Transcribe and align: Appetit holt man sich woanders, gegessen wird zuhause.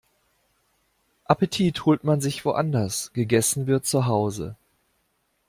Appetit 1.25 1.85
holt 1.85 2.03
man 2.03 2.21
sich 2.21 2.43
woanders, 2.43 3.13
gegessen 3.13 3.67
wird 3.67 3.85
zuhause. 3.85 4.55